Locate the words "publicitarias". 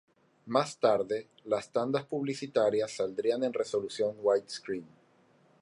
2.05-2.89